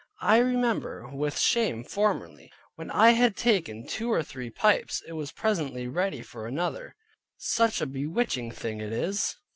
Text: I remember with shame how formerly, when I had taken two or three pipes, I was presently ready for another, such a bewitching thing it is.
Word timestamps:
I 0.23 0.39
remember 0.39 1.07
with 1.13 1.37
shame 1.39 1.83
how 1.83 1.89
formerly, 1.89 2.51
when 2.73 2.89
I 2.89 3.11
had 3.11 3.35
taken 3.37 3.85
two 3.85 4.11
or 4.11 4.23
three 4.23 4.49
pipes, 4.49 5.03
I 5.07 5.11
was 5.13 5.31
presently 5.31 5.87
ready 5.87 6.23
for 6.23 6.47
another, 6.47 6.95
such 7.37 7.81
a 7.81 7.85
bewitching 7.85 8.49
thing 8.49 8.79
it 8.81 8.93
is. 8.93 9.35